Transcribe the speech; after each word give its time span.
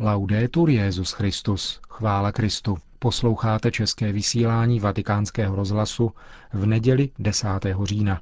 Laudetur 0.00 0.70
Jezus 0.70 1.12
Christus, 1.12 1.80
chvála 1.88 2.32
Kristu. 2.32 2.78
Posloucháte 2.98 3.70
české 3.70 4.12
vysílání 4.12 4.80
Vatikánského 4.80 5.56
rozhlasu 5.56 6.12
v 6.52 6.66
neděli 6.66 7.10
10. 7.18 7.48
října. 7.84 8.20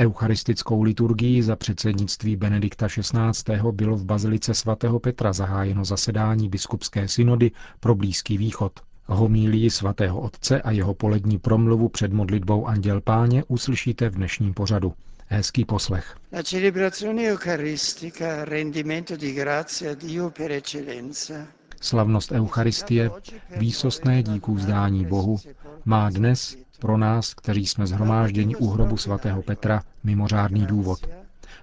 Eucharistickou 0.00 0.82
liturgii 0.82 1.42
za 1.42 1.56
předsednictví 1.56 2.36
Benedikta 2.36 2.88
XVI. 2.88 3.54
bylo 3.72 3.96
v 3.96 4.04
Bazilice 4.04 4.54
svatého 4.54 5.00
Petra 5.00 5.32
zahájeno 5.32 5.84
zasedání 5.84 6.48
biskupské 6.48 7.08
synody 7.08 7.50
pro 7.80 7.94
Blízký 7.94 8.38
východ. 8.38 8.72
Homílii 9.06 9.70
svatého 9.70 10.20
otce 10.20 10.62
a 10.62 10.70
jeho 10.70 10.94
polední 10.94 11.38
promluvu 11.38 11.88
před 11.88 12.12
modlitbou 12.12 12.66
Anděl 12.66 13.00
Páně 13.00 13.44
uslyšíte 13.48 14.08
v 14.08 14.14
dnešním 14.14 14.54
pořadu. 14.54 14.94
Hezký 15.30 15.64
poslech. 15.64 16.16
La 16.32 16.42
celebrazione 16.42 17.22
eucharistica, 17.30 18.44
rendimento 18.44 19.16
di 19.16 19.32
grazia 19.32 19.94
Dio 19.94 20.30
per 20.30 20.50
eccellenza. 20.52 21.46
Slavnost 21.80 22.32
Eucharistie, 22.32 23.10
výsostné 23.56 24.22
díků 24.22 24.58
zdání 24.58 25.06
Bohu, 25.06 25.36
má 25.84 26.10
dnes 26.10 26.56
pro 26.78 26.96
nás, 26.98 27.34
kteří 27.34 27.66
jsme 27.66 27.86
zhromážděni 27.86 28.56
u 28.56 28.66
hrobu 28.68 28.96
svatého 28.96 29.42
Petra, 29.42 29.82
mimořádný 30.04 30.66
důvod. 30.66 31.06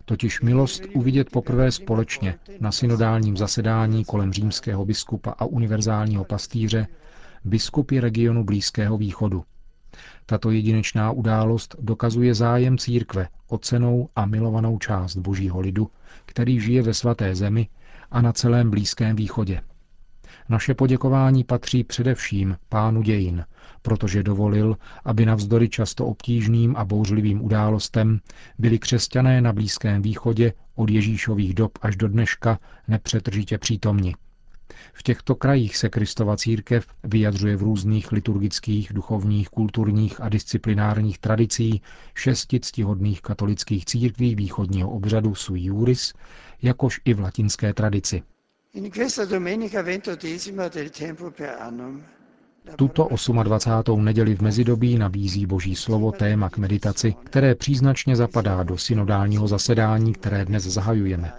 Totiž 0.05 0.41
milost 0.41 0.83
uvidět 0.93 1.29
poprvé 1.29 1.71
společně 1.71 2.39
na 2.59 2.71
synodálním 2.71 3.37
zasedání 3.37 4.05
kolem 4.05 4.33
římského 4.33 4.85
biskupa 4.85 5.31
a 5.31 5.45
univerzálního 5.45 6.25
pastýře 6.25 6.87
biskupy 7.43 7.99
regionu 7.99 8.43
Blízkého 8.43 8.97
východu. 8.97 9.43
Tato 10.25 10.51
jedinečná 10.51 11.11
událost 11.11 11.75
dokazuje 11.79 12.33
zájem 12.35 12.77
církve 12.77 13.27
o 13.47 13.57
cenou 13.57 14.09
a 14.15 14.25
milovanou 14.25 14.77
část 14.79 15.15
božího 15.17 15.59
lidu, 15.59 15.89
který 16.25 16.59
žije 16.59 16.81
ve 16.81 16.93
svaté 16.93 17.35
zemi 17.35 17.67
a 18.11 18.21
na 18.21 18.33
celém 18.33 18.69
Blízkém 18.69 19.15
východě. 19.15 19.61
Naše 20.49 20.73
poděkování 20.73 21.43
patří 21.43 21.83
především 21.83 22.57
pánu 22.69 23.01
dějin, 23.01 23.45
protože 23.81 24.23
dovolil, 24.23 24.77
aby 25.05 25.25
navzdory 25.25 25.69
často 25.69 26.05
obtížným 26.05 26.75
a 26.75 26.85
bouřlivým 26.85 27.45
událostem 27.45 28.19
byli 28.59 28.79
křesťané 28.79 29.41
na 29.41 29.53
Blízkém 29.53 30.01
východě 30.01 30.53
od 30.75 30.89
Ježíšových 30.89 31.53
dob 31.53 31.71
až 31.81 31.95
do 31.95 32.07
dneška 32.07 32.59
nepřetržitě 32.87 33.57
přítomni. 33.57 34.15
V 34.93 35.03
těchto 35.03 35.35
krajích 35.35 35.77
se 35.77 35.89
Kristova 35.89 36.37
církev 36.37 36.87
vyjadřuje 37.03 37.55
v 37.55 37.61
různých 37.61 38.11
liturgických, 38.11 38.93
duchovních, 38.93 39.49
kulturních 39.49 40.21
a 40.21 40.29
disciplinárních 40.29 41.19
tradicí 41.19 41.81
šesti 42.15 42.59
ctihodných 42.59 43.21
katolických 43.21 43.85
církví 43.85 44.35
východního 44.35 44.89
obřadu 44.89 45.35
sui 45.35 45.61
juris, 45.61 46.13
jakož 46.61 47.01
i 47.05 47.13
v 47.13 47.19
latinské 47.19 47.73
tradici. 47.73 48.23
Tuto 52.75 53.09
28. 53.43 54.05
neděli 54.05 54.35
v 54.35 54.41
mezidobí 54.41 54.97
nabízí 54.97 55.45
Boží 55.45 55.75
slovo 55.75 56.11
téma 56.11 56.49
k 56.49 56.57
meditaci, 56.57 57.15
které 57.23 57.55
příznačně 57.55 58.15
zapadá 58.15 58.63
do 58.63 58.77
synodálního 58.77 59.47
zasedání, 59.47 60.13
které 60.13 60.45
dnes 60.45 60.63
zahajujeme. 60.63 61.33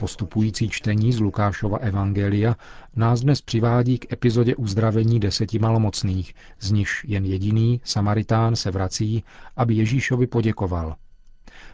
Postupující 0.00 0.68
čtení 0.68 1.12
z 1.12 1.20
Lukášova 1.20 1.78
evangelia 1.78 2.56
nás 2.96 3.20
dnes 3.20 3.42
přivádí 3.42 3.98
k 3.98 4.12
epizodě 4.12 4.56
uzdravení 4.56 5.20
deseti 5.20 5.58
malomocných, 5.58 6.34
z 6.60 6.70
nichž 6.70 7.04
jen 7.04 7.24
jediný, 7.24 7.80
Samaritán, 7.84 8.56
se 8.56 8.70
vrací, 8.70 9.24
aby 9.56 9.74
Ježíšovi 9.74 10.26
poděkoval. 10.26 10.96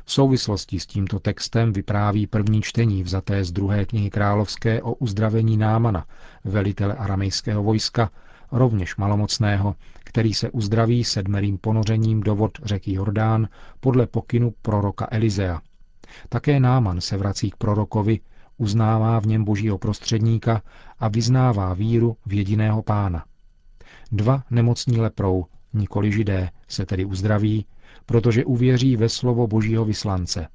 V 0.04 0.12
souvislosti 0.12 0.80
s 0.80 0.86
tímto 0.86 1.18
textem 1.18 1.72
vypráví 1.72 2.26
první 2.26 2.62
čtení 2.62 3.02
vzaté 3.02 3.44
z 3.44 3.52
druhé 3.52 3.84
knihy 3.84 4.10
královské 4.10 4.82
o 4.82 4.94
uzdravení 4.94 5.56
Námana, 5.56 6.06
velitele 6.44 6.94
aramejského 6.94 7.62
vojska, 7.62 8.10
rovněž 8.52 8.96
malomocného, 8.96 9.74
který 10.04 10.34
se 10.34 10.50
uzdraví 10.50 11.04
sedmerým 11.04 11.58
ponořením 11.58 12.20
do 12.20 12.34
vod 12.34 12.58
řeky 12.64 12.92
Jordán 12.92 13.48
podle 13.80 14.06
pokynu 14.06 14.54
proroka 14.62 15.08
Elizea. 15.10 15.60
Také 16.28 16.60
Náman 16.60 17.00
se 17.00 17.16
vrací 17.16 17.50
k 17.50 17.56
prorokovi, 17.56 18.20
uznává 18.58 19.20
v 19.20 19.26
něm 19.26 19.44
božího 19.44 19.78
prostředníka 19.78 20.62
a 20.98 21.08
vyznává 21.08 21.74
víru 21.74 22.16
v 22.26 22.32
jediného 22.32 22.82
pána. 22.82 23.24
Dva 24.12 24.42
nemocní 24.50 25.00
leprou, 25.00 25.44
nikoli 25.72 26.12
židé, 26.12 26.50
se 26.68 26.86
tedy 26.86 27.04
uzdraví, 27.04 27.66
protože 28.06 28.44
uvěří 28.44 28.96
ve 28.96 29.08
slovo 29.08 29.46
božího 29.46 29.84
vyslance. 29.84 30.48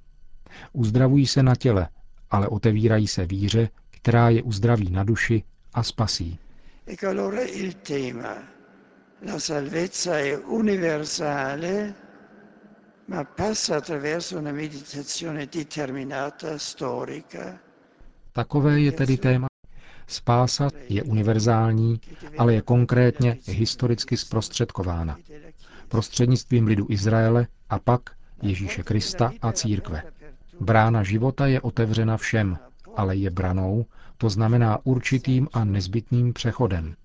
Uzdravují 0.73 1.27
se 1.27 1.43
na 1.43 1.55
těle, 1.55 1.89
ale 2.31 2.47
otevírají 2.47 3.07
se 3.07 3.25
víře, 3.25 3.69
která 3.89 4.29
je 4.29 4.43
uzdraví 4.43 4.91
na 4.91 5.03
duši 5.03 5.43
a 5.73 5.83
spasí. 5.83 6.39
La 9.21 9.37
salvezza 9.37 10.17
è 10.17 10.37
universale 10.47 12.08
ma 13.09 13.23
passa 13.25 13.75
attraverso 13.77 14.37
una 14.37 14.51
meditazione 14.51 15.47
determinata, 15.47 16.57
storica. 16.57 17.59
Takové 18.31 18.79
je 18.81 18.91
tedy 18.91 19.17
téma. 19.17 19.47
Spása 20.07 20.69
je 20.89 21.03
univerzální, 21.03 22.01
ale 22.37 22.53
je 22.53 22.61
konkrétně 22.61 23.37
historicky 23.45 24.17
zprostředkována. 24.17 25.17
Prostřednictvím 25.87 26.67
lidu 26.67 26.85
Izraele 26.89 27.47
a 27.69 27.79
pak 27.79 28.01
Ježíše 28.41 28.83
Krista 28.83 29.31
a 29.41 29.51
církve. 29.51 30.03
Brána 30.59 31.03
života 31.03 31.47
je 31.47 31.61
otevřena 31.61 32.17
všem, 32.17 32.57
ale 32.95 33.15
je 33.15 33.29
branou, 33.29 33.85
to 34.17 34.29
znamená 34.29 34.79
určitým 34.83 35.47
a 35.53 35.63
nezbytným 35.63 36.33
přechodem. 36.33 36.95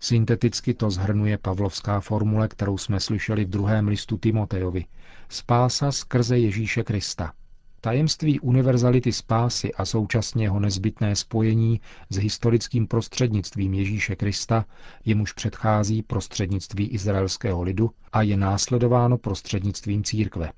Synteticky 0.00 0.74
to 0.74 0.90
zhrnuje 0.90 1.38
pavlovská 1.38 2.00
formule, 2.00 2.48
kterou 2.48 2.78
jsme 2.78 3.00
slyšeli 3.00 3.44
v 3.44 3.50
druhém 3.50 3.88
listu 3.88 4.16
Timotejovi. 4.16 4.84
Spása 5.28 5.92
skrze 5.92 6.38
Ježíše 6.38 6.82
Krista. 6.82 7.32
Tajemství 7.80 8.40
univerzality 8.40 9.12
spásy 9.12 9.74
a 9.74 9.84
současně 9.84 10.44
jeho 10.44 10.60
nezbytné 10.60 11.16
spojení 11.16 11.80
s 12.10 12.16
historickým 12.16 12.86
prostřednictvím 12.86 13.74
Ježíše 13.74 14.16
Krista, 14.16 14.64
jemuž 15.04 15.32
předchází 15.32 16.02
prostřednictví 16.02 16.86
izraelského 16.86 17.62
lidu 17.62 17.90
a 18.12 18.22
je 18.22 18.36
následováno 18.36 19.18
prostřednictvím 19.18 20.04
církve. 20.04 20.52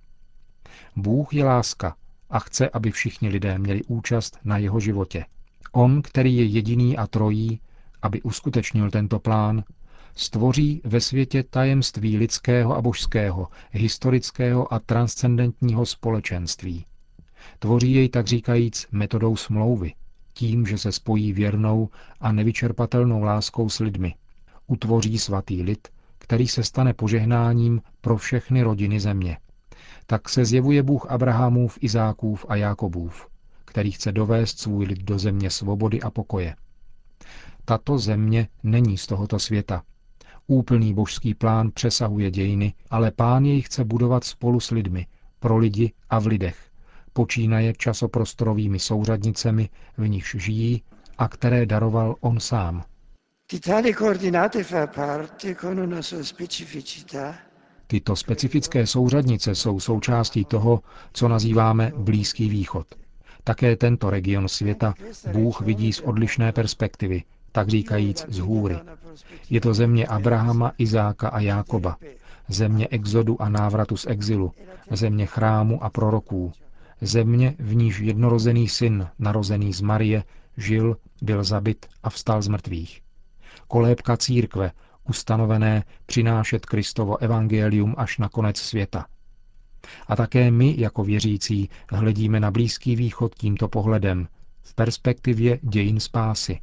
Bůh 0.96 1.34
je 1.34 1.44
láska 1.44 1.96
a 2.30 2.38
chce, 2.38 2.68
aby 2.68 2.90
všichni 2.90 3.28
lidé 3.28 3.58
měli 3.58 3.84
účast 3.84 4.38
na 4.44 4.58
jeho 4.58 4.80
životě. 4.80 5.24
On, 5.72 6.02
který 6.02 6.36
je 6.36 6.44
jediný 6.44 6.96
a 6.96 7.06
trojí, 7.06 7.60
aby 8.02 8.22
uskutečnil 8.22 8.90
tento 8.90 9.18
plán, 9.18 9.64
stvoří 10.14 10.80
ve 10.84 11.00
světě 11.00 11.42
tajemství 11.42 12.16
lidského 12.16 12.76
a 12.76 12.82
božského, 12.82 13.48
historického 13.70 14.72
a 14.72 14.78
transcendentního 14.78 15.86
společenství. 15.86 16.84
Tvoří 17.58 17.92
jej 17.94 18.08
tak 18.08 18.26
říkajíc 18.26 18.86
metodou 18.92 19.36
smlouvy, 19.36 19.94
tím, 20.34 20.66
že 20.66 20.78
se 20.78 20.92
spojí 20.92 21.32
věrnou 21.32 21.88
a 22.20 22.32
nevyčerpatelnou 22.32 23.22
láskou 23.22 23.68
s 23.68 23.78
lidmi. 23.78 24.14
Utvoří 24.66 25.18
svatý 25.18 25.62
lid, 25.62 25.88
který 26.18 26.48
se 26.48 26.64
stane 26.64 26.94
požehnáním 26.94 27.82
pro 28.00 28.16
všechny 28.16 28.62
rodiny 28.62 29.00
země. 29.00 29.38
Tak 30.06 30.28
se 30.28 30.44
zjevuje 30.44 30.82
Bůh 30.82 31.06
Abrahamův, 31.10 31.78
Izákův 31.80 32.46
a 32.48 32.56
Jákobův, 32.56 33.28
který 33.64 33.90
chce 33.92 34.12
dovést 34.12 34.58
svůj 34.58 34.84
lid 34.84 35.02
do 35.02 35.18
země 35.18 35.50
svobody 35.50 36.00
a 36.00 36.10
pokoje. 36.10 36.56
Tato 37.68 37.98
země 37.98 38.48
není 38.62 38.98
z 38.98 39.06
tohoto 39.06 39.38
světa. 39.38 39.82
Úplný 40.46 40.94
božský 40.94 41.34
plán 41.34 41.70
přesahuje 41.74 42.30
dějiny, 42.30 42.74
ale 42.90 43.10
pán 43.10 43.44
jej 43.44 43.62
chce 43.62 43.84
budovat 43.84 44.24
spolu 44.24 44.60
s 44.60 44.70
lidmi, 44.70 45.06
pro 45.40 45.56
lidi 45.56 45.92
a 46.10 46.18
v 46.18 46.26
lidech. 46.26 46.70
Počínaje 47.12 47.72
časoprostorovými 47.72 48.78
souřadnicemi, 48.78 49.68
v 49.96 50.08
nichž 50.08 50.36
žijí 50.38 50.82
a 51.18 51.28
které 51.28 51.66
daroval 51.66 52.16
on 52.20 52.40
sám. 52.40 52.84
Tyto 57.86 58.16
specifické 58.16 58.86
souřadnice 58.86 59.54
jsou 59.54 59.80
součástí 59.80 60.44
toho, 60.44 60.80
co 61.12 61.28
nazýváme 61.28 61.92
Blízký 61.96 62.48
východ. 62.48 62.86
Také 63.44 63.76
tento 63.76 64.10
region 64.10 64.48
světa 64.48 64.94
Bůh 65.32 65.60
vidí 65.60 65.92
z 65.92 66.00
odlišné 66.00 66.52
perspektivy, 66.52 67.22
tak 67.52 67.68
říkajíc 67.68 68.26
z 68.28 68.38
hůry. 68.38 68.76
Je 69.50 69.60
to 69.60 69.74
země 69.74 70.06
Abrahama, 70.06 70.72
Izáka 70.78 71.28
a 71.28 71.40
Jákoba, 71.40 71.96
země 72.48 72.88
exodu 72.90 73.42
a 73.42 73.48
návratu 73.48 73.96
z 73.96 74.06
exilu, 74.06 74.52
země 74.90 75.26
chrámu 75.26 75.84
a 75.84 75.90
proroků, 75.90 76.52
země, 77.00 77.54
v 77.58 77.74
níž 77.74 77.98
jednorozený 77.98 78.68
syn, 78.68 79.06
narozený 79.18 79.72
z 79.72 79.80
Marie, 79.80 80.24
žil, 80.56 80.96
byl 81.22 81.44
zabit 81.44 81.86
a 82.02 82.10
vstal 82.10 82.42
z 82.42 82.48
mrtvých. 82.48 83.00
Kolébka 83.68 84.16
církve, 84.16 84.72
ustanovené 85.08 85.84
přinášet 86.06 86.66
Kristovo 86.66 87.16
evangelium 87.22 87.94
až 87.98 88.18
na 88.18 88.28
konec 88.28 88.56
světa. 88.58 89.06
A 90.06 90.16
také 90.16 90.50
my, 90.50 90.74
jako 90.78 91.04
věřící, 91.04 91.68
hledíme 91.92 92.40
na 92.40 92.50
Blízký 92.50 92.96
východ 92.96 93.34
tímto 93.34 93.68
pohledem, 93.68 94.28
v 94.62 94.74
perspektivě 94.74 95.58
dějin 95.62 96.00
spásy. 96.00 96.60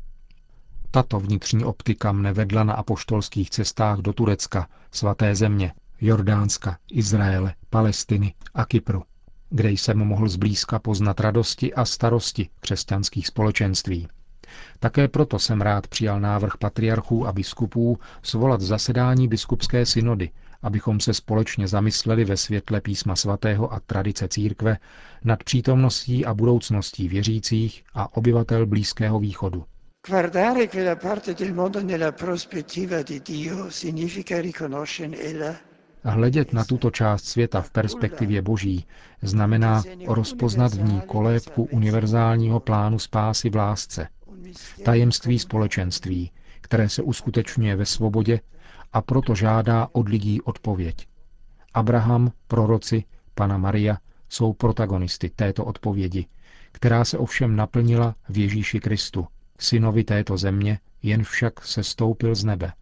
Tato 0.96 1.20
vnitřní 1.20 1.64
optika 1.66 2.12
mne 2.12 2.34
vedla 2.34 2.64
na 2.64 2.74
apoštolských 2.74 3.50
cestách 3.50 4.00
do 4.00 4.14
Turecka, 4.14 4.68
svaté 4.92 5.36
země, 5.36 5.74
Jordánska, 6.02 6.78
Izraele, 6.92 7.54
Palestiny 7.70 8.34
a 8.54 8.66
Kypru, 8.66 9.04
kde 9.50 9.72
jsem 9.72 9.98
mohl 9.98 10.30
zblízka 10.30 10.80
poznat 10.80 11.20
radosti 11.20 11.74
a 11.74 11.86
starosti 11.86 12.50
křesťanských 12.60 13.28
společenství. 13.28 14.08
Také 14.80 15.08
proto 15.08 15.40
jsem 15.40 15.62
rád 15.62 15.88
přijal 15.88 16.20
návrh 16.20 16.58
patriarchů 16.58 17.28
a 17.28 17.32
biskupů 17.32 18.00
svolat 18.24 18.62
zasedání 18.62 19.28
biskupské 19.28 19.86
synody, 19.86 20.30
abychom 20.62 21.00
se 21.00 21.14
společně 21.14 21.68
zamysleli 21.68 22.26
ve 22.26 22.38
světle 22.38 22.82
písma 22.82 23.16
svatého 23.16 23.74
a 23.74 23.80
tradice 23.80 24.28
církve 24.28 24.78
nad 25.24 25.44
přítomností 25.44 26.26
a 26.26 26.34
budoucností 26.34 27.08
věřících 27.08 27.84
a 27.94 28.18
obyvatel 28.18 28.66
Blízkého 28.66 29.20
východu. 29.20 29.66
Guardare 30.08 30.68
quella 30.68 30.96
parte 30.96 31.34
del 31.34 31.54
mondo 31.54 31.82
nella 31.82 32.12
prospettiva 32.12 33.02
di 33.02 33.22
Dio 33.22 33.72
significa 33.72 34.40
riconoscere 34.40 35.60
Hledět 36.04 36.54
na 36.54 36.64
tuto 36.64 36.92
část 36.92 37.26
světa 37.26 37.62
v 37.62 37.72
perspektivě 37.72 38.42
boží 38.42 38.86
znamená 39.22 39.84
rozpoznat 40.08 40.74
v 40.74 40.84
ní 40.84 41.02
kolébku 41.02 41.64
univerzálního 41.64 42.60
plánu 42.60 43.00
spásy 43.00 43.50
v 43.50 43.56
lásce, 43.56 44.08
tajemství 44.84 45.40
společenství, 45.40 46.32
které 46.62 46.90
se 46.90 47.02
uskutečňuje 47.02 47.76
ve 47.76 47.86
svobodě 47.86 48.40
a 48.94 49.02
proto 49.02 49.36
žádá 49.36 49.88
od 49.92 50.10
lidí 50.10 50.42
odpověď. 50.42 51.08
Abraham, 51.74 52.32
proroci, 52.48 53.04
pana 53.36 53.58
Maria 53.58 53.98
jsou 54.30 54.54
protagonisty 54.54 55.30
této 55.30 55.66
odpovědi, 55.66 56.26
která 56.72 57.06
se 57.06 57.18
ovšem 57.18 57.56
naplnila 57.56 58.16
v 58.30 58.38
Ježíši 58.38 58.80
Kristu, 58.80 59.28
synovi 59.60 60.04
této 60.04 60.38
země, 60.38 60.80
jen 61.04 61.24
však 61.24 61.66
se 61.66 61.84
stoupil 61.84 62.36
z 62.36 62.44
nebe. 62.44 62.74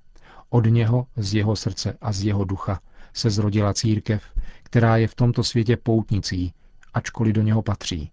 Od 0.49 0.65
něho, 0.65 1.07
z 1.15 1.33
jeho 1.33 1.55
srdce 1.55 1.97
a 2.01 2.11
z 2.11 2.23
jeho 2.23 2.45
ducha 2.45 2.79
se 3.13 3.29
zrodila 3.29 3.73
církev, 3.73 4.23
která 4.63 4.97
je 4.97 5.07
v 5.07 5.15
tomto 5.15 5.43
světě 5.43 5.77
poutnicí, 5.77 6.53
ačkoliv 6.93 7.33
do 7.33 7.41
něho 7.41 7.61
patří. 7.61 8.11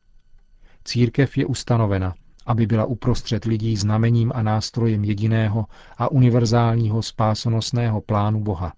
Církev 0.84 1.38
je 1.38 1.46
ustanovena, 1.46 2.14
aby 2.46 2.66
byla 2.66 2.84
uprostřed 2.84 3.44
lidí 3.44 3.76
znamením 3.76 4.32
a 4.34 4.42
nástrojem 4.42 5.04
jediného 5.04 5.66
a 5.98 6.10
univerzálního 6.10 7.02
spásonosného 7.02 8.00
plánu 8.00 8.40
Boha. 8.40 8.72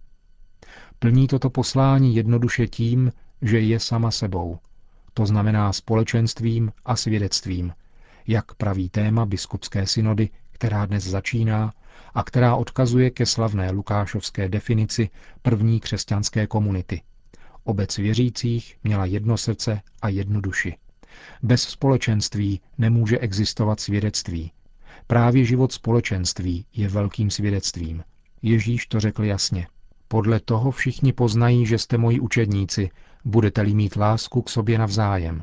Plní 0.98 1.26
toto 1.26 1.50
poslání 1.50 2.16
jednoduše 2.16 2.66
tím, 2.66 3.12
že 3.42 3.60
je 3.60 3.80
sama 3.80 4.10
sebou. 4.10 4.58
To 5.14 5.26
znamená 5.26 5.72
společenstvím 5.72 6.72
a 6.84 6.96
svědectvím, 6.96 7.72
jak 8.26 8.54
praví 8.54 8.88
téma 8.88 9.26
biskupské 9.26 9.86
synody, 9.86 10.28
která 10.52 10.86
dnes 10.86 11.04
začíná 11.04 11.72
a 12.14 12.22
která 12.22 12.56
odkazuje 12.56 13.10
ke 13.10 13.26
slavné 13.26 13.70
lukášovské 13.70 14.48
definici 14.48 15.10
první 15.42 15.80
křesťanské 15.80 16.46
komunity. 16.46 17.02
Obec 17.64 17.98
věřících 17.98 18.76
měla 18.84 19.04
jedno 19.04 19.36
srdce 19.36 19.80
a 20.02 20.08
jednu 20.08 20.40
duši. 20.40 20.76
Bez 21.42 21.62
společenství 21.62 22.60
nemůže 22.78 23.18
existovat 23.18 23.80
svědectví. 23.80 24.52
Právě 25.06 25.44
život 25.44 25.72
společenství 25.72 26.66
je 26.74 26.88
velkým 26.88 27.30
svědectvím. 27.30 28.04
Ježíš 28.42 28.86
to 28.86 29.00
řekl 29.00 29.24
jasně. 29.24 29.66
Podle 30.08 30.40
toho 30.40 30.70
všichni 30.70 31.12
poznají, 31.12 31.66
že 31.66 31.78
jste 31.78 31.98
moji 31.98 32.20
učedníci, 32.20 32.90
budete-li 33.24 33.74
mít 33.74 33.96
lásku 33.96 34.42
k 34.42 34.50
sobě 34.50 34.78
navzájem. 34.78 35.42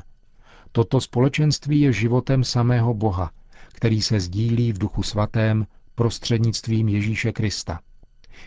Toto 0.72 1.00
společenství 1.00 1.80
je 1.80 1.92
životem 1.92 2.44
samého 2.44 2.94
Boha, 2.94 3.30
který 3.72 4.02
se 4.02 4.20
sdílí 4.20 4.72
v 4.72 4.78
duchu 4.78 5.02
svatém 5.02 5.66
prostřednictvím 5.94 6.88
Ježíše 6.88 7.32
Krista. 7.32 7.80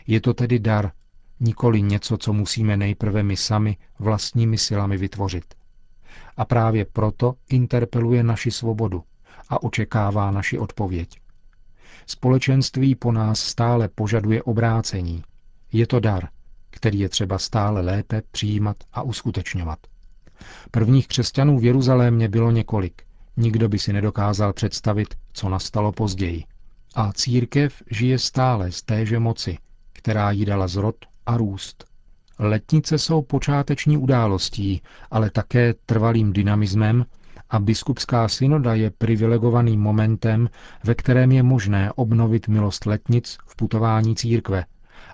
Je 0.07 0.21
to 0.21 0.33
tedy 0.33 0.59
dar, 0.59 0.91
nikoli 1.39 1.81
něco, 1.81 2.17
co 2.17 2.33
musíme 2.33 2.77
nejprve 2.77 3.23
my 3.23 3.37
sami 3.37 3.77
vlastními 3.99 4.57
silami 4.57 4.97
vytvořit. 4.97 5.53
A 6.37 6.45
právě 6.45 6.85
proto 6.85 7.33
interpeluje 7.49 8.23
naši 8.23 8.51
svobodu 8.51 9.03
a 9.49 9.63
očekává 9.63 10.31
naši 10.31 10.59
odpověď. 10.59 11.19
Společenství 12.05 12.95
po 12.95 13.11
nás 13.11 13.39
stále 13.39 13.89
požaduje 13.89 14.43
obrácení. 14.43 15.23
Je 15.71 15.87
to 15.87 15.99
dar, 15.99 16.27
který 16.69 16.99
je 16.99 17.09
třeba 17.09 17.37
stále 17.37 17.81
lépe 17.81 18.21
přijímat 18.31 18.77
a 18.93 19.01
uskutečňovat. 19.01 19.79
Prvních 20.71 21.07
křesťanů 21.07 21.59
v 21.59 21.63
Jeruzalémě 21.63 22.29
bylo 22.29 22.51
několik. 22.51 23.01
Nikdo 23.37 23.69
by 23.69 23.79
si 23.79 23.93
nedokázal 23.93 24.53
představit, 24.53 25.15
co 25.33 25.49
nastalo 25.49 25.91
později. 25.91 26.43
A 26.95 27.13
církev 27.13 27.83
žije 27.91 28.19
stále 28.19 28.71
z 28.71 28.81
téže 28.81 29.19
moci, 29.19 29.57
která 29.93 30.31
jí 30.31 30.45
dala 30.45 30.67
zrod 30.67 30.95
a 31.25 31.37
růst. 31.37 31.85
Letnice 32.39 32.97
jsou 32.97 33.21
počáteční 33.21 33.97
událostí, 33.97 34.81
ale 35.11 35.29
také 35.29 35.73
trvalým 35.85 36.33
dynamismem 36.33 37.05
a 37.49 37.59
biskupská 37.59 38.27
synoda 38.27 38.73
je 38.73 38.89
privilegovaným 38.89 39.81
momentem, 39.81 40.49
ve 40.83 40.95
kterém 40.95 41.31
je 41.31 41.43
možné 41.43 41.91
obnovit 41.95 42.47
milost 42.47 42.85
letnic 42.85 43.37
v 43.45 43.55
putování 43.55 44.15
církve, 44.15 44.65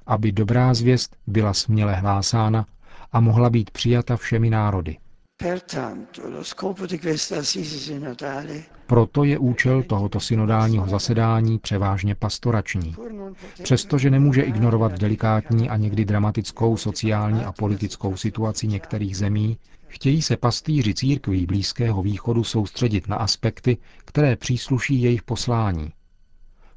aby 0.06 0.32
dobrá 0.32 0.74
zvěst 0.74 1.16
byla 1.28 1.54
směle 1.54 1.96
hlásána 1.96 2.66
a 3.12 3.20
mohla 3.20 3.50
být 3.50 3.72
přijata 3.72 4.18
všemi 4.18 4.50
národy. 4.50 4.98
Proto 8.88 9.24
je 9.24 9.38
účel 9.38 9.83
tohoto 9.83 10.19
synodálního 10.19 10.88
zasedání 10.88 11.59
převážně 11.59 12.15
pastorační. 12.15 12.95
Přestože 13.63 14.09
nemůže 14.09 14.41
ignorovat 14.41 15.00
delikátní 15.00 15.69
a 15.69 15.77
někdy 15.77 16.06
dramatickou 16.06 16.77
sociální 16.77 17.44
a 17.45 17.51
politickou 17.51 18.15
situaci 18.18 18.68
některých 18.68 19.18
zemí, 19.18 19.57
chtějí 19.88 20.21
se 20.21 20.38
pastýři 20.38 20.94
církví 20.94 21.45
Blízkého 21.45 22.01
východu 22.01 22.44
soustředit 22.44 23.07
na 23.07 23.15
aspekty, 23.15 23.77
které 24.06 24.36
přísluší 24.36 25.01
jejich 25.01 25.24
poslání. 25.24 25.91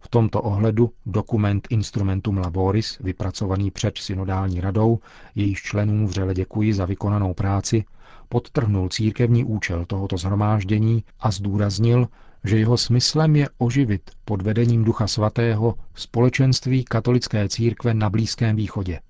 V 0.01 0.09
tomto 0.09 0.43
ohledu 0.43 0.91
dokument 1.07 1.67
Instrumentum 1.71 2.39
Laboris, 2.39 2.99
vypracovaný 2.99 3.71
před 3.71 3.99
synodální 3.99 4.61
radou, 4.61 4.99
jejíž 5.35 5.63
členům 5.63 6.07
vřele 6.07 6.35
děkuji 6.35 6.75
za 6.75 6.85
vykonanou 6.87 7.35
práci, 7.35 7.85
podtrhnul 8.33 8.89
církevní 8.89 9.45
účel 9.45 9.85
tohoto 9.85 10.17
zhromáždění 10.17 11.05
a 11.21 11.31
zdůraznil, 11.31 12.09
že 12.45 12.59
jeho 12.59 12.77
smyslem 12.77 13.37
je 13.37 13.49
oživit 13.59 14.11
pod 14.25 14.43
vedením 14.43 14.85
Ducha 14.85 15.07
Svatého 15.07 15.75
společenství 15.95 16.85
katolické 16.85 17.49
církve 17.49 17.95
na 17.95 18.11
Blízkém 18.11 18.57
východě. 18.57 19.01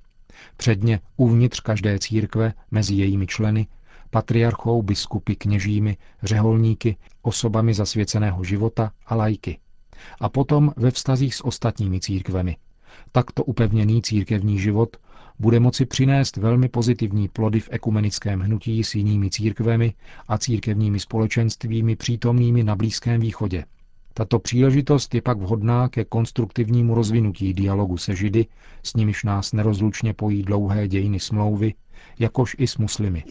Předně 0.57 1.01
uvnitř 1.17 1.61
každé 1.61 1.99
církve 1.99 2.53
mezi 2.71 2.95
jejími 2.95 3.27
členy, 3.27 3.67
patriarchou, 4.11 4.83
biskupy, 4.83 5.35
kněžími, 5.35 5.97
řeholníky, 6.23 6.97
osobami 7.23 7.75
zasvěceného 7.75 8.45
života 8.45 8.93
a 9.07 9.15
lajky. 9.15 9.59
A 10.21 10.29
potom 10.29 10.73
ve 10.77 10.91
vztazích 10.91 11.35
s 11.35 11.45
ostatními 11.45 12.01
církvemi. 12.01 12.57
Takto 13.13 13.45
upevněný 13.45 14.03
církevní 14.03 14.59
život 14.59 14.97
bude 15.43 15.61
moci 15.61 15.87
přinést 15.87 16.37
velmi 16.37 16.69
pozitivní 16.69 17.29
plody 17.29 17.61
v 17.61 17.69
ekumenickém 17.73 18.41
hnutí 18.41 18.85
s 18.85 18.95
jinými 18.95 19.31
církvemi 19.31 19.95
a 20.29 20.39
církevními 20.39 21.01
společenstvími 21.01 21.97
přítomnými 21.97 22.63
na 22.63 22.77
Blízkém 22.77 23.21
východě. 23.21 23.65
Tato 24.15 24.39
příležitost 24.39 25.15
je 25.15 25.23
pak 25.23 25.39
vhodná 25.39 25.89
ke 25.89 26.05
konstruktivnímu 26.05 26.95
rozvinutí 26.95 27.55
dialogu 27.55 27.97
se 27.97 28.17
Židy, 28.17 28.47
s 28.83 28.95
nimiž 28.95 29.25
nás 29.25 29.53
nerozlučně 29.53 30.15
pojí 30.15 30.43
dlouhé 30.43 30.89
dějiny 30.89 31.21
smlouvy, 31.21 31.75
jakož 32.19 32.57
i 32.59 32.67
s 32.67 32.77
muslimy. 32.77 33.25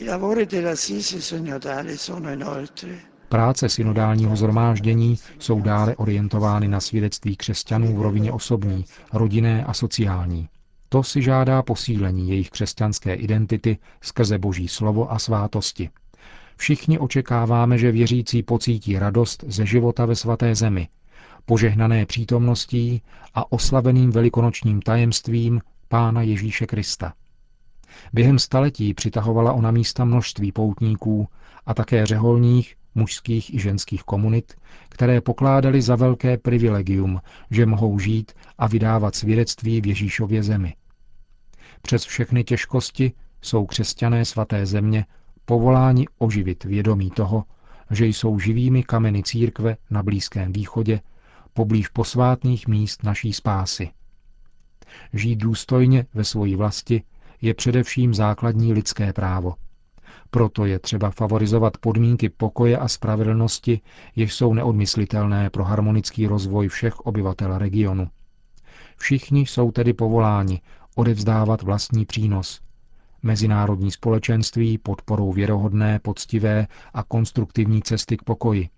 Práce 3.29 3.69
synodálního 3.69 4.35
zhromáždění 4.35 5.17
jsou 5.39 5.61
dále 5.61 5.95
orientovány 5.95 6.67
na 6.67 6.79
svědectví 6.79 7.35
křesťanů 7.35 7.97
v 7.97 8.01
rovině 8.01 8.31
osobní, 8.31 8.85
rodinné 9.13 9.65
a 9.65 9.73
sociální. 9.73 10.49
To 10.93 11.03
si 11.03 11.21
žádá 11.21 11.63
posílení 11.63 12.29
jejich 12.29 12.50
křesťanské 12.50 13.13
identity 13.13 13.77
skrze 14.01 14.38
boží 14.38 14.67
slovo 14.67 15.12
a 15.12 15.19
svátosti. 15.19 15.89
Všichni 16.57 17.00
očekáváme, 17.00 17.77
že 17.77 17.91
věřící 17.91 18.43
pocítí 18.43 19.00
radost 19.00 19.43
ze 19.48 19.65
života 19.65 20.05
ve 20.05 20.15
svaté 20.15 20.55
zemi, 20.55 20.88
požehnané 21.45 22.05
přítomností 22.05 23.01
a 23.33 23.51
oslaveným 23.51 24.12
velikonočním 24.12 24.81
tajemstvím 24.81 25.62
Pána 25.88 26.21
Ježíše 26.21 26.65
Krista. 26.65 27.13
Během 28.13 28.39
staletí 28.39 28.93
přitahovala 28.93 29.53
ona 29.53 29.71
místa 29.71 30.05
množství 30.05 30.51
poutníků 30.51 31.27
a 31.65 31.74
také 31.74 32.05
řeholních, 32.05 32.75
mužských 32.95 33.53
i 33.53 33.60
ženských 33.60 34.03
komunit, 34.03 34.53
které 34.89 35.21
pokládali 35.21 35.81
za 35.81 35.95
velké 35.95 36.38
privilegium, 36.38 37.21
že 37.51 37.65
mohou 37.65 38.00
žít 38.00 38.31
a 38.57 38.67
vydávat 38.67 39.15
svědectví 39.15 39.81
v 39.81 39.88
Ježíšově 39.88 40.43
zemi. 40.43 40.74
Přes 41.81 42.03
všechny 42.05 42.43
těžkosti 42.43 43.11
jsou 43.41 43.65
křesťané 43.65 44.25
svaté 44.25 44.65
země 44.65 45.05
povoláni 45.45 46.05
oživit 46.17 46.63
vědomí 46.63 47.09
toho, 47.11 47.43
že 47.91 48.05
jsou 48.05 48.39
živými 48.39 48.83
kameny 48.83 49.23
církve 49.23 49.77
na 49.89 50.03
Blízkém 50.03 50.53
východě, 50.53 51.01
poblíž 51.53 51.88
posvátných 51.88 52.67
míst 52.67 53.03
naší 53.03 53.33
spásy. 53.33 53.89
Žít 55.13 55.35
důstojně 55.35 56.05
ve 56.13 56.23
svoji 56.23 56.55
vlasti 56.55 57.03
je 57.41 57.53
především 57.53 58.13
základní 58.13 58.73
lidské 58.73 59.13
právo. 59.13 59.55
Proto 60.29 60.65
je 60.65 60.79
třeba 60.79 61.11
favorizovat 61.11 61.77
podmínky 61.77 62.29
pokoje 62.29 62.77
a 62.77 62.88
spravedlnosti, 62.88 63.81
jež 64.15 64.33
jsou 64.33 64.53
neodmyslitelné 64.53 65.50
pro 65.50 65.63
harmonický 65.63 66.27
rozvoj 66.27 66.67
všech 66.67 67.00
obyvatel 67.00 67.57
regionu. 67.57 68.07
Všichni 68.97 69.41
jsou 69.41 69.71
tedy 69.71 69.93
povoláni 69.93 70.61
odevzdávat 70.95 71.62
vlastní 71.62 72.05
přínos. 72.05 72.62
Mezinárodní 73.24 73.91
společenství 73.91 74.77
podporou 74.77 75.31
věrohodné, 75.31 76.00
poctivé 76.00 76.67
a 76.93 77.03
konstruktivní 77.03 77.81
cesty 77.81 78.17
k 78.17 78.24
pokoji. 78.24 78.69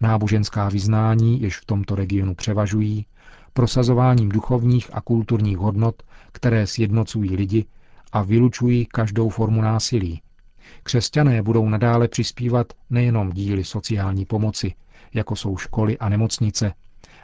Náboženská 0.00 0.68
vyznání, 0.68 1.42
jež 1.42 1.56
v 1.58 1.64
tomto 1.64 1.94
regionu 1.94 2.34
převažují, 2.34 3.06
prosazováním 3.52 4.28
duchovních 4.28 4.90
a 4.94 5.00
kulturních 5.00 5.58
hodnot, 5.58 6.02
které 6.32 6.66
sjednocují 6.66 7.36
lidi 7.36 7.64
a 8.12 8.22
vylučují 8.22 8.86
každou 8.86 9.28
formu 9.28 9.62
násilí. 9.62 10.22
Křesťané 10.82 11.42
budou 11.42 11.68
nadále 11.68 12.08
přispívat 12.08 12.72
nejenom 12.90 13.32
díly 13.32 13.64
sociální 13.64 14.24
pomoci, 14.24 14.74
jako 15.14 15.36
jsou 15.36 15.56
školy 15.56 15.98
a 15.98 16.08
nemocnice, 16.08 16.72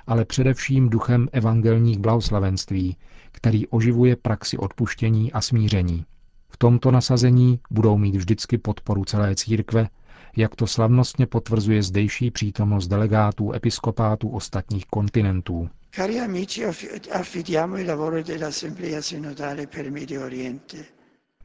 ale 0.06 0.24
především 0.24 0.88
duchem 0.88 1.28
evangelních 1.32 1.98
blahoslavenství, 1.98 2.96
který 3.32 3.66
oživuje 3.66 4.16
praxi 4.16 4.58
odpuštění 4.58 5.32
a 5.32 5.40
smíření. 5.40 6.04
V 6.48 6.56
tomto 6.56 6.90
nasazení 6.90 7.60
budou 7.70 7.98
mít 7.98 8.16
vždycky 8.16 8.58
podporu 8.58 9.04
celé 9.04 9.34
církve, 9.34 9.88
jak 10.36 10.56
to 10.56 10.66
slavnostně 10.66 11.26
potvrzuje 11.26 11.82
zdejší 11.82 12.30
přítomnost 12.30 12.88
delegátů 12.88 13.52
episkopátů 13.52 14.28
ostatních 14.28 14.86
kontinentů. 14.86 15.68
Cari 15.94 16.20
amici, 16.20 16.64
affidiamo 17.12 17.76
il 17.78 17.86
lavoro 17.88 18.22
dell'Assemblea 18.22 19.02
Sinodale 19.02 19.66
per 19.66 19.90
Medio 19.90 20.24
Oriente. 20.26 20.76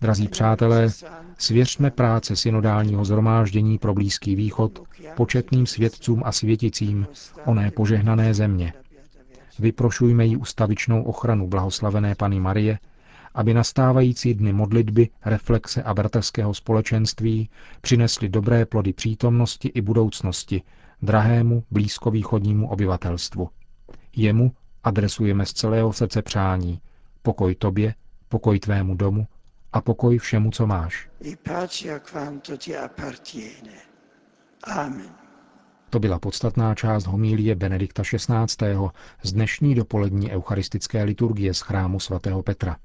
Drazí 0.01 0.27
přátelé, 0.27 0.87
svěřme 1.37 1.91
práce 1.91 2.35
synodálního 2.35 3.05
zhromáždění 3.05 3.77
pro 3.77 3.93
Blízký 3.93 4.35
východ 4.35 4.79
početným 5.15 5.65
svědcům 5.65 6.21
a 6.25 6.31
světicím 6.31 7.07
oné 7.45 7.71
požehnané 7.71 8.33
země. 8.33 8.73
Vyprošujme 9.59 10.25
jí 10.25 10.37
ustavičnou 10.37 11.03
ochranu 11.03 11.47
blahoslavené 11.47 12.15
Pany 12.15 12.39
Marie, 12.39 12.79
aby 13.33 13.53
nastávající 13.53 14.33
dny 14.33 14.53
modlitby, 14.53 15.09
reflexe 15.25 15.83
a 15.83 15.93
bratrského 15.93 16.53
společenství 16.53 17.49
přinesly 17.81 18.29
dobré 18.29 18.65
plody 18.65 18.93
přítomnosti 18.93 19.67
i 19.67 19.81
budoucnosti 19.81 20.61
drahému 21.01 21.63
blízkovýchodnímu 21.71 22.69
obyvatelstvu. 22.69 23.49
Jemu 24.15 24.51
adresujeme 24.83 25.45
z 25.45 25.53
celého 25.53 25.93
srdce 25.93 26.21
přání 26.21 26.81
pokoj 27.21 27.55
tobě, 27.55 27.93
pokoj 28.29 28.59
tvému 28.59 28.95
domu 28.95 29.27
a 29.73 29.81
pokoj 29.81 30.17
všemu, 30.17 30.51
co 30.51 30.67
máš. 30.67 31.09
Amen. 34.63 35.11
To 35.89 35.99
byla 35.99 36.19
podstatná 36.19 36.75
část 36.75 37.05
homílie 37.05 37.55
Benedikta 37.55 38.03
XVI. 38.03 38.75
z 39.23 39.33
dnešní 39.33 39.75
dopolední 39.75 40.31
eucharistické 40.31 41.03
liturgie 41.03 41.53
z 41.53 41.61
chrámu 41.61 41.99
svatého 41.99 42.43
Petra. 42.43 42.77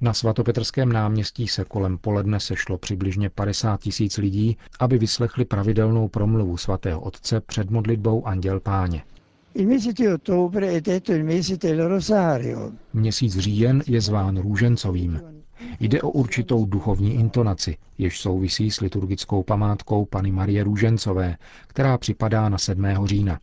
Na 0.00 0.12
svatopetrském 0.14 0.92
náměstí 0.92 1.48
se 1.48 1.64
kolem 1.64 1.98
poledne 1.98 2.40
sešlo 2.40 2.78
přibližně 2.78 3.30
50 3.30 3.80
tisíc 3.80 4.16
lidí, 4.16 4.56
aby 4.80 4.98
vyslechli 4.98 5.44
pravidelnou 5.44 6.08
promluvu 6.08 6.56
svatého 6.56 7.00
otce 7.00 7.40
před 7.40 7.70
modlitbou 7.70 8.26
Anděl 8.26 8.60
Páně. 8.60 9.02
Měsíc 12.92 13.38
říjen 13.38 13.82
je 13.86 14.00
zván 14.00 14.36
růžencovým. 14.38 15.39
Jde 15.80 16.02
o 16.02 16.10
určitou 16.10 16.66
duchovní 16.66 17.14
intonaci, 17.14 17.76
jež 17.98 18.20
souvisí 18.20 18.70
s 18.70 18.80
liturgickou 18.80 19.42
památkou 19.42 20.04
Pany 20.04 20.32
Marie 20.32 20.64
Růžencové, 20.64 21.36
která 21.66 21.98
připadá 21.98 22.48
na 22.48 22.58
7. 22.58 22.86
října. 23.04 23.40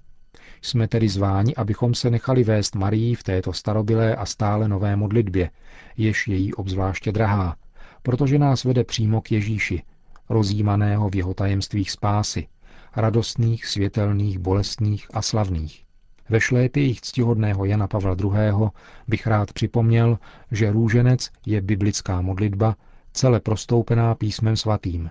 Jsme 0.61 0.87
tedy 0.87 1.09
zváni, 1.09 1.55
abychom 1.55 1.93
se 1.93 2.09
nechali 2.09 2.43
vést 2.43 2.75
Marii 2.75 3.15
v 3.15 3.23
této 3.23 3.53
starobilé 3.53 4.15
a 4.15 4.25
stále 4.25 4.67
nové 4.67 4.95
modlitbě, 4.95 5.49
jež 5.97 6.27
je 6.27 6.35
jí 6.35 6.53
obzvláště 6.53 7.11
drahá, 7.11 7.55
protože 8.03 8.39
nás 8.39 8.63
vede 8.63 8.83
přímo 8.83 9.21
k 9.21 9.31
Ježíši, 9.31 9.83
rozjímaného 10.29 11.09
v 11.09 11.15
jeho 11.15 11.33
tajemstvích 11.33 11.91
spásy, 11.91 12.47
radostných, 12.95 13.65
světelných, 13.65 14.39
bolestných 14.39 15.07
a 15.13 15.21
slavných. 15.21 15.86
Ve 16.29 16.39
šlépějích 16.39 17.01
ctihodného 17.01 17.65
Jana 17.65 17.87
Pavla 17.87 18.15
II. 18.23 18.69
bych 19.07 19.27
rád 19.27 19.53
připomněl, 19.53 20.19
že 20.51 20.71
růženec 20.71 21.29
je 21.45 21.61
biblická 21.61 22.21
modlitba, 22.21 22.75
celé 23.13 23.39
prostoupená 23.39 24.15
písmem 24.15 24.55
svatým. 24.55 25.09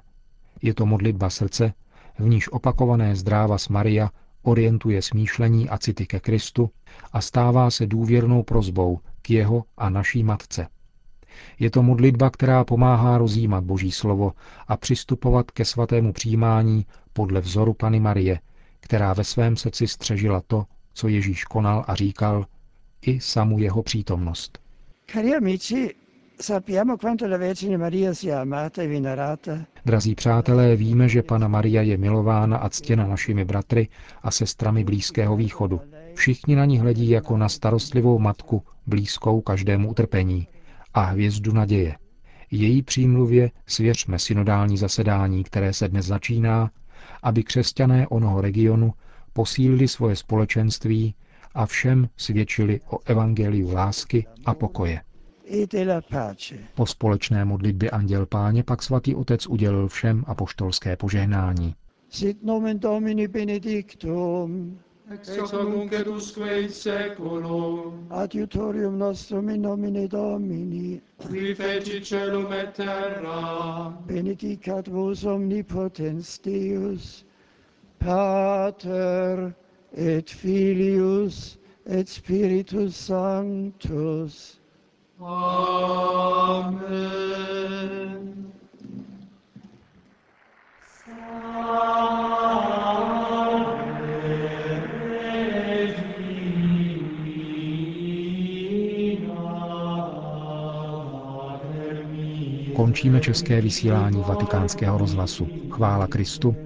Je 0.62 0.74
to 0.74 0.86
modlitba 0.86 1.30
srdce, 1.30 1.72
v 2.18 2.28
níž 2.28 2.52
opakované 2.52 3.16
zdráva 3.16 3.58
s 3.58 3.68
Maria 3.68 4.10
orientuje 4.42 5.02
smýšlení 5.02 5.68
a 5.68 5.78
city 5.78 6.06
ke 6.06 6.20
Kristu 6.20 6.70
a 7.12 7.20
stává 7.20 7.70
se 7.70 7.86
důvěrnou 7.86 8.42
prozbou 8.42 9.00
k 9.22 9.30
jeho 9.30 9.64
a 9.76 9.90
naší 9.90 10.22
matce. 10.22 10.68
Je 11.58 11.70
to 11.70 11.82
modlitba, 11.82 12.30
která 12.30 12.64
pomáhá 12.64 13.18
rozjímat 13.18 13.64
Boží 13.64 13.92
slovo 13.92 14.32
a 14.68 14.76
přistupovat 14.76 15.50
ke 15.50 15.64
svatému 15.64 16.12
přijímání 16.12 16.86
podle 17.12 17.40
vzoru 17.40 17.74
Pany 17.74 18.00
Marie, 18.00 18.40
která 18.80 19.12
ve 19.12 19.24
svém 19.24 19.56
srdci 19.56 19.88
střežila 19.88 20.42
to, 20.46 20.64
co 20.96 21.08
Ježíš 21.08 21.44
konal 21.44 21.84
a 21.88 21.94
říkal, 21.94 22.46
i 23.02 23.20
samu 23.20 23.58
jeho 23.58 23.82
přítomnost. 23.82 24.58
E 25.16 25.40
Drazí 29.84 30.14
přátelé, 30.14 30.76
víme, 30.76 31.08
že 31.08 31.22
Pana 31.22 31.48
Maria 31.48 31.82
je 31.82 31.96
milována 31.96 32.56
a 32.56 32.68
ctěna 32.68 33.06
našimi 33.06 33.44
bratry 33.44 33.88
a 34.22 34.30
sestrami 34.30 34.84
Blízkého 34.84 35.36
východu. 35.36 35.80
Všichni 36.14 36.56
na 36.56 36.64
ní 36.64 36.78
hledí 36.78 37.10
jako 37.10 37.36
na 37.36 37.48
starostlivou 37.48 38.18
matku, 38.18 38.62
blízkou 38.86 39.40
každému 39.40 39.90
utrpení 39.90 40.48
a 40.94 41.00
hvězdu 41.00 41.52
naděje. 41.52 41.96
Její 42.50 42.82
přímluvě 42.82 43.50
svěřme 43.66 44.18
synodální 44.18 44.76
zasedání, 44.76 45.44
které 45.44 45.72
se 45.72 45.88
dnes 45.88 46.06
začíná, 46.06 46.70
aby 47.22 47.42
křesťané 47.42 48.08
onoho 48.08 48.40
regionu 48.40 48.92
posílili 49.36 49.88
svoje 49.88 50.16
společenství 50.16 51.14
a 51.54 51.66
všem 51.66 52.08
svědčili 52.16 52.80
o 52.90 52.98
evangeliu 53.04 53.72
lásky 53.72 54.26
a 54.46 54.54
pokoje. 54.54 55.00
Po 56.74 56.86
společné 56.86 57.44
modlitbě 57.44 57.90
Anděl 57.90 58.26
Páně 58.26 58.62
pak 58.62 58.82
svatý 58.82 59.14
otec 59.14 59.46
udělil 59.46 59.88
všem 59.88 60.24
apoštolské 60.26 60.96
požehnání. 60.96 61.74
Sit 62.08 62.42
nomen 62.42 62.78
Domini 62.78 63.28
benedictum, 63.28 64.78
ex 65.10 65.38
hoc 65.38 65.52
nunc 65.52 65.92
et 65.92 66.06
usque 66.06 66.62
in 66.62 66.68
seculum, 66.68 68.06
adiutorium 68.10 68.98
nostrum 68.98 69.48
in 69.48 69.62
nomine 69.62 70.08
Domini, 70.08 71.00
qui 71.28 71.54
feci 71.54 72.00
celum 72.00 72.52
et 72.52 72.72
terra, 72.76 73.90
benedicat 74.06 74.88
vos 74.88 75.24
omnipotens 75.24 76.38
Deus, 76.38 77.25
Pater 78.06 79.52
et 79.96 80.30
Filius 80.30 81.58
et 81.86 82.08
Spiritus 82.08 82.94
Sanctus. 82.94 84.60
Amen. 85.20 86.86
Končíme 102.76 103.20
české 103.20 103.60
vysílání 103.60 104.22
vatikánského 104.28 104.98
rozhlasu. 104.98 105.48
Chvála 105.70 106.06
Kristu. 106.06 106.65